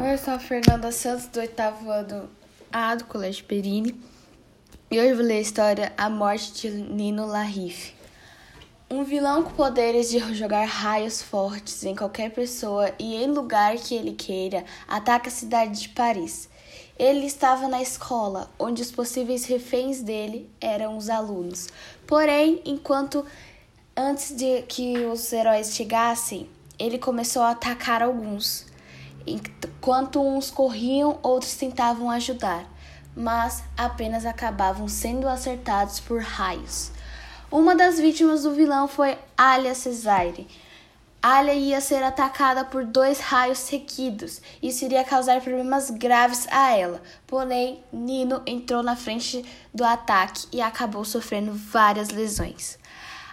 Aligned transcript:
Oi, 0.00 0.12
eu 0.12 0.18
sou 0.18 0.34
a 0.34 0.38
Fernanda 0.38 0.92
Santos, 0.92 1.26
do 1.26 1.40
oitavo 1.40 1.90
ano 1.90 2.30
A 2.72 2.94
do 2.94 3.04
Colégio 3.06 3.44
Perini. 3.46 4.00
E 4.88 5.00
hoje 5.00 5.12
vou 5.12 5.24
ler 5.24 5.38
a 5.38 5.40
história 5.40 5.92
A 5.98 6.08
Morte 6.08 6.52
de 6.52 6.70
Nino 6.70 7.26
Larrife. 7.26 7.94
Um 8.88 9.02
vilão 9.02 9.42
com 9.42 9.50
poderes 9.50 10.08
de 10.08 10.20
jogar 10.34 10.64
raios 10.66 11.20
fortes 11.20 11.82
em 11.84 11.96
qualquer 11.96 12.30
pessoa 12.30 12.92
e 12.96 13.16
em 13.16 13.26
lugar 13.26 13.74
que 13.74 13.92
ele 13.92 14.12
queira 14.12 14.64
ataca 14.86 15.30
a 15.30 15.32
cidade 15.32 15.80
de 15.80 15.88
Paris. 15.88 16.48
Ele 16.96 17.26
estava 17.26 17.66
na 17.66 17.82
escola, 17.82 18.48
onde 18.56 18.80
os 18.80 18.92
possíveis 18.92 19.46
reféns 19.46 20.00
dele 20.00 20.48
eram 20.60 20.96
os 20.96 21.10
alunos. 21.10 21.66
Porém, 22.06 22.62
enquanto 22.64 23.26
antes 23.96 24.32
de 24.36 24.62
que 24.62 24.96
os 25.06 25.32
heróis 25.32 25.74
chegassem, 25.74 26.48
ele 26.78 26.98
começou 26.98 27.42
a 27.42 27.50
atacar 27.50 28.00
alguns. 28.00 28.77
Enquanto 29.26 30.22
uns 30.22 30.50
corriam, 30.50 31.18
outros 31.22 31.54
tentavam 31.56 32.10
ajudar, 32.10 32.64
mas 33.16 33.62
apenas 33.76 34.24
acabavam 34.24 34.88
sendo 34.88 35.28
acertados 35.28 36.00
por 36.00 36.20
raios. 36.20 36.90
Uma 37.50 37.74
das 37.74 37.98
vítimas 37.98 38.42
do 38.42 38.52
vilão 38.52 38.86
foi 38.86 39.18
Alia 39.36 39.74
Cesare. 39.74 40.46
Alia 41.20 41.54
ia 41.54 41.80
ser 41.80 42.02
atacada 42.02 42.64
por 42.64 42.84
dois 42.84 43.18
raios 43.18 43.58
seguidos. 43.58 44.40
Isso 44.62 44.84
iria 44.84 45.02
causar 45.02 45.40
problemas 45.40 45.90
graves 45.90 46.46
a 46.50 46.76
ela. 46.76 47.02
Porém, 47.26 47.82
Nino 47.92 48.40
entrou 48.46 48.82
na 48.82 48.94
frente 48.94 49.44
do 49.74 49.82
ataque 49.82 50.46
e 50.52 50.60
acabou 50.60 51.04
sofrendo 51.04 51.52
várias 51.52 52.10
lesões. 52.10 52.78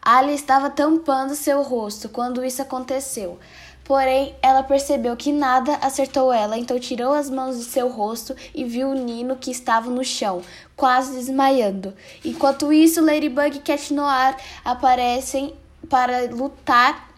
Alia 0.00 0.34
estava 0.34 0.68
tampando 0.68 1.34
seu 1.34 1.62
rosto 1.62 2.08
quando 2.08 2.44
isso 2.44 2.60
aconteceu. 2.60 3.38
Porém, 3.84 4.34
ela 4.40 4.62
percebeu 4.62 5.16
que 5.16 5.32
nada 5.32 5.74
acertou 5.82 6.32
ela, 6.32 6.56
então 6.56 6.78
tirou 6.78 7.12
as 7.12 7.28
mãos 7.28 7.58
de 7.58 7.64
seu 7.64 7.88
rosto 7.88 8.34
e 8.54 8.64
viu 8.64 8.90
o 8.90 8.94
Nino 8.94 9.36
que 9.36 9.50
estava 9.50 9.90
no 9.90 10.04
chão, 10.04 10.40
quase 10.76 11.14
desmaiando. 11.16 11.92
Enquanto 12.24 12.72
isso, 12.72 13.04
Ladybug 13.04 13.56
e 13.56 13.60
Cat 13.60 13.92
Noir 13.92 14.36
aparecem 14.64 15.54
para 15.88 16.30
lutar 16.30 17.08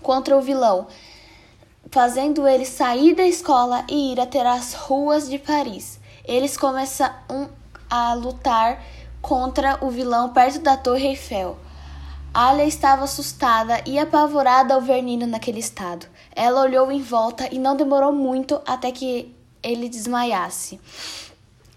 contra 0.00 0.36
o 0.36 0.40
vilão, 0.40 0.86
fazendo 1.90 2.46
ele 2.46 2.64
sair 2.64 3.14
da 3.14 3.24
escola 3.24 3.84
e 3.90 4.12
ir 4.12 4.20
até 4.20 4.46
as 4.46 4.74
ruas 4.74 5.28
de 5.28 5.38
Paris. 5.38 5.98
Eles 6.24 6.56
começam 6.56 7.10
a 7.90 8.14
lutar 8.14 8.80
contra 9.20 9.78
o 9.84 9.90
vilão 9.90 10.32
perto 10.32 10.60
da 10.60 10.76
Torre 10.76 11.08
Eiffel. 11.08 11.58
Alia 12.32 12.64
estava 12.64 13.02
assustada 13.02 13.82
e 13.84 13.98
apavorada 13.98 14.72
ao 14.72 14.80
ver 14.80 15.02
Nino 15.02 15.26
naquele 15.26 15.58
estado. 15.58 16.06
Ela 16.30 16.62
olhou 16.62 16.92
em 16.92 17.02
volta 17.02 17.52
e 17.52 17.58
não 17.58 17.76
demorou 17.76 18.12
muito 18.12 18.60
até 18.64 18.92
que 18.92 19.34
ele 19.60 19.88
desmaiasse. 19.88 20.80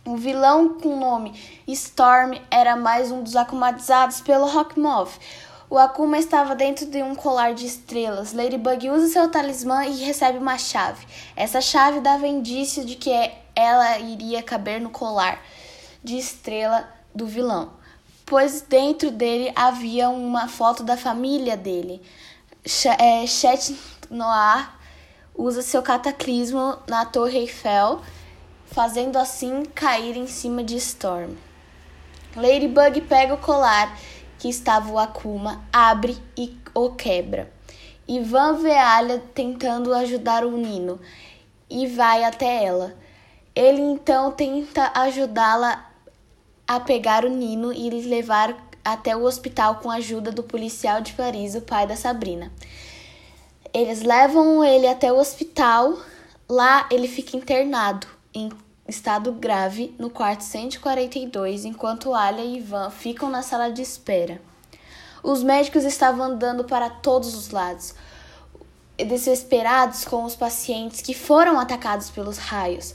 O 0.06 0.16
vilão 0.16 0.78
com 0.78 0.90
o 0.90 1.00
nome 1.00 1.34
Storm 1.68 2.40
era 2.52 2.76
mais 2.76 3.10
um 3.10 3.24
dos 3.24 3.36
acumatizados 3.36 4.22
pelo 4.22 4.46
Rockmoth. 4.46 5.18
O 5.72 5.78
Akuma 5.80 6.20
estava 6.20 6.54
dentro 6.54 6.86
de 6.86 7.02
um 7.02 7.16
colar 7.16 7.56
de 7.56 7.66
estrelas. 7.66 8.32
Ladybug 8.32 8.92
usa 8.92 9.08
seu 9.08 9.32
talismã 9.32 9.86
e 9.86 10.04
recebe 10.04 10.38
uma 10.38 10.60
chave. 10.60 11.04
Essa 11.36 11.62
chave 11.62 12.00
dava 12.00 12.28
indício 12.28 12.86
de 12.86 12.94
que 12.94 13.10
ela 13.56 13.98
iria 13.98 14.44
caber 14.44 14.80
no 14.80 14.92
colar 14.92 15.42
de 16.04 16.16
estrela 16.16 16.88
do 17.16 17.26
vilão 17.26 17.82
pois 18.34 18.64
dentro 18.64 19.12
dele 19.12 19.54
havia 19.56 20.10
uma 20.10 20.48
foto 20.48 20.84
da 20.84 20.98
família 20.98 21.56
dele. 21.56 22.02
É, 22.98 23.28
Chet 23.28 23.78
Noir 24.10 24.72
usa 25.36 25.62
seu 25.62 25.84
cataclismo 25.84 26.80
na 26.88 27.06
Torre 27.06 27.42
Eiffel, 27.42 28.02
fazendo 28.66 29.20
assim 29.20 29.64
cair 29.76 30.18
em 30.18 30.26
cima 30.26 30.64
de 30.64 30.76
Storm. 30.78 31.36
Ladybug 32.36 33.02
pega 33.02 33.36
o 33.36 33.38
colar 33.38 33.96
que 34.40 34.50
estava 34.50 34.92
o 34.92 34.98
Akuma, 34.98 35.64
abre 35.72 36.18
e 36.36 36.58
o 36.74 36.90
quebra. 36.90 37.54
Ivan 38.08 38.56
vê 38.56 38.74
Alia 38.76 39.22
tentando 39.36 39.94
ajudar 39.94 40.44
o 40.44 40.58
Nino 40.58 41.00
e 41.70 41.86
vai 41.86 42.24
até 42.24 42.64
ela. 42.64 42.96
Ele 43.56 43.84
então 43.84 44.32
tenta 44.32 44.92
ajudá-la 44.96 45.93
a 46.68 46.80
pegar 46.80 47.26
o 47.26 47.30
Nino 47.30 47.72
e 47.74 47.90
levar 47.90 48.56
até 48.84 49.16
o 49.16 49.24
hospital 49.24 49.76
com 49.76 49.90
a 49.90 49.96
ajuda 49.96 50.32
do 50.32 50.44
policial 50.44 51.02
de 51.02 51.14
Paris, 51.14 51.56
o 51.56 51.62
pai 51.62 51.88
da 51.88 51.96
Sabrina. 51.96 52.52
Eles 53.74 54.02
levam 54.02 54.64
ele 54.64 54.88
até 54.88 55.12
o 55.12 55.18
hospital. 55.18 55.98
Lá 56.50 56.88
ele 56.92 57.08
fica 57.08 57.38
internado 57.38 58.06
em 58.34 58.52
estado 58.88 59.32
grave 59.32 59.96
no 59.98 60.10
quarto 60.10 60.44
142, 60.44 61.66
enquanto 61.66 62.14
Alia 62.14 62.44
e 62.44 62.58
Ivan 62.58 62.90
ficam 62.90 63.30
na 63.30 63.42
sala 63.42 63.72
de 63.72 63.82
espera. 63.82 64.42
Os 65.24 65.42
médicos 65.42 65.86
estavam 65.86 66.26
andando 66.26 66.66
para 66.66 66.90
todos 66.90 67.34
os 67.34 67.50
lados, 67.50 67.96
desesperados 68.98 70.04
com 70.04 70.26
os 70.26 70.36
pacientes 70.36 71.02
que 71.02 71.14
foram 71.14 71.58
atacados 71.58 72.10
pelos 72.10 72.38
raios. 72.38 72.94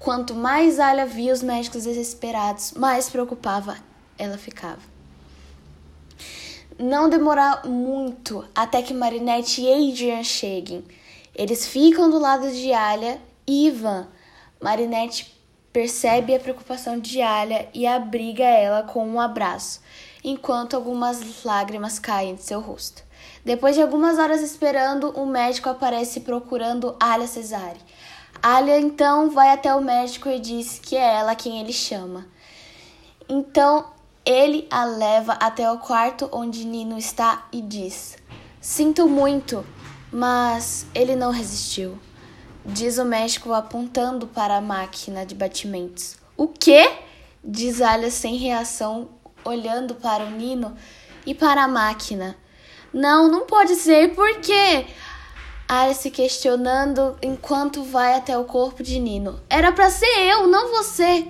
Quanto 0.00 0.34
mais 0.34 0.80
Alia 0.80 1.04
via 1.04 1.30
os 1.30 1.42
médicos 1.42 1.84
desesperados, 1.84 2.72
mais 2.72 3.10
preocupada 3.10 3.76
ela 4.18 4.38
ficava. 4.38 4.80
Não 6.78 7.10
demora 7.10 7.60
muito 7.66 8.42
até 8.54 8.80
que 8.80 8.94
Marinette 8.94 9.60
e 9.60 9.90
Adrian 9.90 10.24
cheguem. 10.24 10.82
Eles 11.34 11.66
ficam 11.66 12.10
do 12.10 12.18
lado 12.18 12.50
de 12.50 12.72
Alia 12.72 13.20
e 13.46 13.66
Ivan. 13.66 14.08
Marinette 14.58 15.38
percebe 15.70 16.34
a 16.34 16.40
preocupação 16.40 16.98
de 16.98 17.20
Alia 17.20 17.68
e 17.74 17.86
abriga 17.86 18.44
ela 18.44 18.82
com 18.82 19.06
um 19.06 19.20
abraço, 19.20 19.82
enquanto 20.24 20.76
algumas 20.76 21.44
lágrimas 21.44 21.98
caem 21.98 22.36
de 22.36 22.42
seu 22.42 22.60
rosto. 22.60 23.02
Depois 23.44 23.74
de 23.74 23.82
algumas 23.82 24.18
horas 24.18 24.40
esperando, 24.40 25.10
o 25.10 25.26
médico 25.26 25.68
aparece 25.68 26.20
procurando 26.20 26.96
Alia 26.98 27.26
Cesare. 27.26 27.80
Alia 28.42 28.78
então 28.78 29.30
vai 29.30 29.50
até 29.50 29.74
o 29.74 29.82
médico 29.82 30.28
e 30.28 30.40
diz 30.40 30.78
que 30.78 30.96
é 30.96 31.16
ela 31.16 31.34
quem 31.34 31.60
ele 31.60 31.72
chama. 31.72 32.26
Então 33.28 33.86
ele 34.24 34.66
a 34.70 34.84
leva 34.84 35.32
até 35.34 35.70
o 35.70 35.78
quarto 35.78 36.28
onde 36.32 36.64
Nino 36.64 36.98
está 36.98 37.46
e 37.52 37.60
diz: 37.60 38.16
Sinto 38.60 39.08
muito, 39.08 39.64
mas 40.12 40.86
ele 40.94 41.14
não 41.14 41.30
resistiu. 41.30 41.98
Diz 42.64 42.98
o 42.98 43.04
médico 43.04 43.52
apontando 43.52 44.26
para 44.26 44.56
a 44.56 44.60
máquina 44.60 45.24
de 45.24 45.34
batimentos. 45.34 46.16
O 46.36 46.48
quê? 46.48 46.90
Diz 47.42 47.80
Alia 47.80 48.10
sem 48.10 48.36
reação, 48.36 49.08
olhando 49.44 49.94
para 49.94 50.24
o 50.24 50.30
Nino 50.30 50.76
e 51.24 51.34
para 51.34 51.64
a 51.64 51.68
máquina. 51.68 52.36
Não, 52.92 53.28
não 53.28 53.46
pode 53.46 53.76
ser, 53.76 54.14
por 54.14 54.40
quê? 54.40 54.86
Aria 55.70 55.94
se 55.94 56.10
questionando 56.10 57.16
enquanto 57.22 57.84
vai 57.84 58.14
até 58.14 58.36
o 58.36 58.42
corpo 58.44 58.82
de 58.82 58.98
Nino. 58.98 59.38
Era 59.48 59.70
para 59.70 59.88
ser 59.88 60.04
eu, 60.28 60.48
não 60.48 60.72
você. 60.72 61.24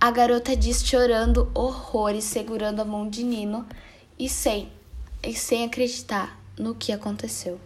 A 0.00 0.10
garota 0.10 0.56
diz 0.56 0.82
chorando 0.82 1.52
horrores, 1.54 2.24
segurando 2.24 2.80
a 2.80 2.84
mão 2.86 3.06
de 3.06 3.22
Nino 3.22 3.66
e 4.18 4.26
sem, 4.26 4.72
e 5.22 5.34
sem 5.34 5.64
acreditar 5.64 6.40
no 6.58 6.74
que 6.74 6.92
aconteceu. 6.92 7.60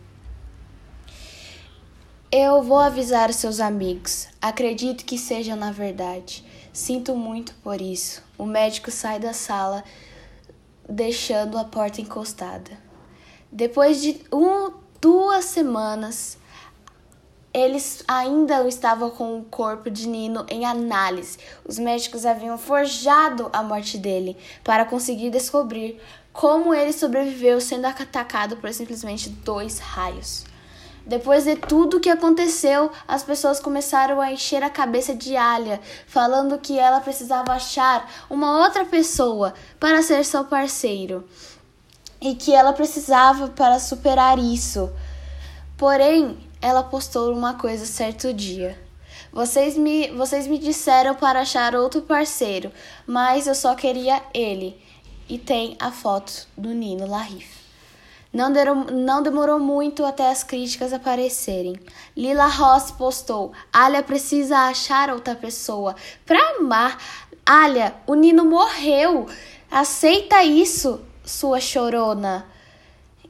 Eu 2.32 2.64
vou 2.64 2.80
avisar 2.80 3.32
seus 3.32 3.60
amigos. 3.60 4.26
Acredito 4.42 5.04
que 5.04 5.16
sejam 5.16 5.54
na 5.54 5.70
verdade. 5.70 6.44
Sinto 6.72 7.14
muito 7.14 7.54
por 7.62 7.80
isso. 7.80 8.24
O 8.36 8.44
médico 8.44 8.90
sai 8.90 9.20
da 9.20 9.32
sala, 9.32 9.84
deixando 10.88 11.56
a 11.56 11.64
porta 11.64 12.00
encostada. 12.00 12.72
Depois 13.52 14.02
de 14.02 14.20
um 14.32 14.87
duas 15.00 15.44
semanas, 15.44 16.38
eles 17.52 18.04
ainda 18.06 18.66
estavam 18.68 19.10
com 19.10 19.38
o 19.38 19.44
corpo 19.44 19.90
de 19.90 20.06
Nino 20.06 20.44
em 20.48 20.64
análise. 20.64 21.38
Os 21.64 21.78
médicos 21.78 22.26
haviam 22.26 22.58
forjado 22.58 23.48
a 23.52 23.62
morte 23.62 23.98
dele 23.98 24.36
para 24.62 24.84
conseguir 24.84 25.30
descobrir 25.30 26.00
como 26.32 26.74
ele 26.74 26.92
sobreviveu 26.92 27.60
sendo 27.60 27.86
atacado 27.86 28.56
por 28.58 28.72
simplesmente 28.72 29.28
dois 29.28 29.78
raios. 29.78 30.44
Depois 31.06 31.44
de 31.44 31.56
tudo 31.56 31.96
o 31.96 32.00
que 32.00 32.10
aconteceu, 32.10 32.92
as 33.08 33.22
pessoas 33.22 33.58
começaram 33.58 34.20
a 34.20 34.30
encher 34.30 34.62
a 34.62 34.68
cabeça 34.68 35.14
de 35.14 35.34
Alia, 35.36 35.80
falando 36.06 36.58
que 36.58 36.78
ela 36.78 37.00
precisava 37.00 37.52
achar 37.52 38.08
uma 38.28 38.62
outra 38.62 38.84
pessoa 38.84 39.54
para 39.80 40.02
ser 40.02 40.22
seu 40.22 40.44
parceiro 40.44 41.24
e 42.20 42.34
que 42.34 42.54
ela 42.54 42.72
precisava 42.72 43.48
para 43.48 43.78
superar 43.78 44.38
isso. 44.38 44.90
Porém, 45.76 46.36
ela 46.60 46.82
postou 46.82 47.32
uma 47.32 47.54
coisa 47.54 47.86
certo 47.86 48.32
dia. 48.32 48.78
Vocês 49.32 49.76
me, 49.76 50.08
vocês 50.12 50.46
me 50.46 50.58
disseram 50.58 51.14
para 51.14 51.40
achar 51.40 51.74
outro 51.74 52.02
parceiro, 52.02 52.72
mas 53.06 53.46
eu 53.46 53.54
só 53.54 53.74
queria 53.74 54.22
ele. 54.32 54.80
E 55.28 55.38
tem 55.38 55.76
a 55.78 55.92
foto 55.92 56.48
do 56.56 56.70
Nino 56.70 57.06
Larif. 57.06 57.58
Não, 58.32 58.50
não 58.50 59.22
demorou 59.22 59.58
muito 59.58 60.04
até 60.04 60.30
as 60.30 60.42
críticas 60.42 60.92
aparecerem. 60.92 61.76
Lila 62.16 62.46
Ross 62.46 62.90
postou: 62.90 63.52
Alia 63.72 64.02
precisa 64.02 64.56
achar 64.68 65.10
outra 65.10 65.34
pessoa 65.34 65.94
pra 66.26 66.38
amar. 66.58 66.98
Alia, 67.44 67.94
o 68.06 68.14
Nino 68.14 68.44
morreu. 68.44 69.26
Aceita 69.70 70.42
isso, 70.42 71.00
sua 71.28 71.60
chorona. 71.60 72.46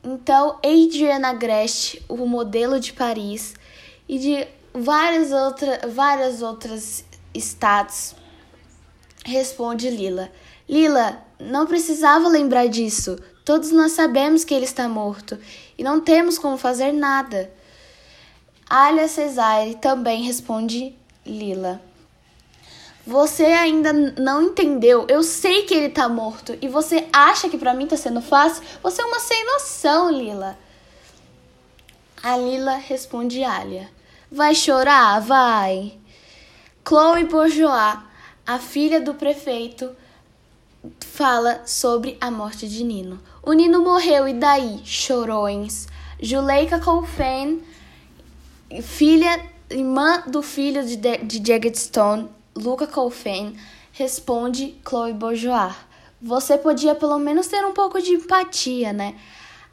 Então, 0.03 0.59
Adriana 0.65 1.35
Grest, 1.35 2.01
o 2.09 2.25
modelo 2.27 2.79
de 2.79 2.93
Paris 2.93 3.55
e 4.09 4.19
de 4.19 4.47
várias, 4.73 5.33
outra, 5.33 5.81
várias 5.89 6.41
outras 6.41 7.05
estados, 7.35 8.15
responde 9.25 9.91
Lila. 9.91 10.31
Lila, 10.69 11.23
não 11.41 11.67
precisava 11.67 12.29
lembrar 12.29 12.69
disso. 12.69 13.19
Todos 13.45 13.73
nós 13.73 13.93
sabemos 13.93 14.45
que 14.45 14.55
ele 14.55 14.65
está 14.65 14.89
morto 14.89 15.39
e 15.77 15.83
não 15.83 16.01
temos 16.01 16.39
como 16.39 16.57
fazer 16.57 16.93
nada. 16.93 17.51
Alia 18.71 19.09
Cesare 19.09 19.75
também 19.77 20.23
responde 20.23 20.95
Lila. 21.27 21.88
Você 23.09 23.47
ainda 23.47 23.91
não 23.91 24.43
entendeu. 24.43 25.07
Eu 25.09 25.23
sei 25.23 25.63
que 25.63 25.73
ele 25.73 25.89
tá 25.89 26.11
morto 26.11 26.59
e 26.61 26.69
você 26.69 27.09
acha 27.11 27.49
que 27.49 27.57
para 27.57 27.73
mim 27.73 27.87
tá 27.87 27.97
sendo 27.97 28.21
fácil? 28.21 28.63
Você 28.83 29.01
é 29.01 29.05
uma 29.07 29.19
sem 29.19 29.47
noção, 29.47 30.11
Lila. 30.11 30.59
A 32.23 32.37
Lila 32.37 32.75
responde 32.75 33.43
Alia. 33.43 33.89
Vai 34.31 34.55
chorar? 34.55 35.23
Vai. 35.23 35.95
Chloe 36.87 37.25
Bourgeois, 37.25 37.97
a 38.47 38.59
filha 38.59 39.01
do 39.01 39.15
prefeito, 39.15 39.97
fala 41.01 41.63
sobre 41.65 42.19
a 42.21 42.31
morte 42.31 42.69
de 42.69 42.85
Nino. 42.85 43.19
O 43.43 43.55
Nino 43.55 43.81
morreu 43.81 44.29
e 44.29 44.35
daí? 44.35 44.83
Chorões. 44.85 45.87
Juleika 46.21 46.79
Colfane, 46.79 47.65
filha, 48.83 49.41
irmã 49.71 50.25
do 50.27 50.43
filho 50.43 50.85
de, 50.85 50.97
de 50.97 51.43
Jagged 51.43 51.79
Stone, 51.79 52.29
Luca 52.59 52.87
Colfane, 52.87 53.59
responde 53.93 54.77
Chloe 54.87 55.13
Bourgeois. 55.13 55.75
Você 56.21 56.59
podia 56.59 56.95
pelo 56.95 57.19
menos 57.19 57.47
ter 57.47 57.65
um 57.65 57.73
pouco 57.73 58.03
de 58.03 58.15
empatia, 58.15 58.93
né? 58.93 59.15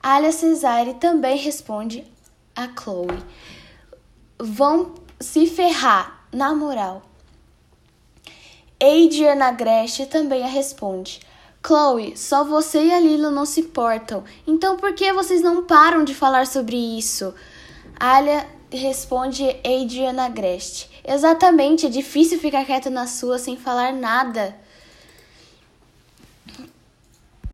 Alia 0.01 0.31
Cesare 0.31 0.93
também 0.93 1.37
responde 1.37 2.05
a 2.55 2.67
Chloe. 2.67 3.17
Vão 4.37 4.93
se 5.19 5.47
ferrar, 5.47 6.27
na 6.31 6.53
moral. 6.53 7.01
Adriana 8.79 9.55
também 10.09 10.43
a 10.43 10.47
responde. 10.47 11.21
Chloe, 11.65 12.15
só 12.15 12.43
você 12.43 12.83
e 12.83 12.93
a 12.93 12.99
Lila 12.99 13.31
não 13.31 13.45
se 13.45 13.61
importam. 13.61 14.23
Então 14.45 14.77
por 14.77 14.93
que 14.93 15.11
vocês 15.13 15.41
não 15.41 15.63
param 15.63 16.03
de 16.03 16.13
falar 16.13 16.45
sobre 16.45 16.75
isso? 16.75 17.33
Alia 17.99 18.45
responde 18.69 19.43
Adriana. 19.63 20.31
Exatamente, 21.07 21.85
é 21.85 21.89
difícil 21.89 22.39
ficar 22.39 22.65
quieta 22.65 22.89
na 22.89 23.05
sua 23.05 23.37
sem 23.37 23.55
falar 23.55 23.93
nada. 23.93 24.55